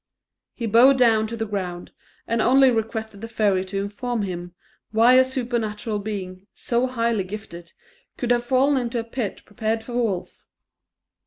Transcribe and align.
He 0.55 0.65
bowed 0.65 0.97
down 0.97 1.27
to 1.27 1.37
the 1.37 1.45
ground, 1.45 1.91
and 2.25 2.41
only 2.41 2.71
requested 2.71 3.21
the 3.21 3.27
fairy 3.27 3.63
to 3.65 3.77
inform 3.79 4.23
him, 4.23 4.55
why 4.89 5.13
a 5.13 5.23
supernatural 5.23 5.99
being, 5.99 6.47
so 6.55 6.87
highly 6.87 7.23
gifted, 7.23 7.71
could 8.17 8.31
have 8.31 8.43
fallen 8.43 8.77
into 8.81 8.99
a 8.99 9.03
pit 9.03 9.43
prepared 9.45 9.83
for 9.83 9.93
wolves. 9.93 10.47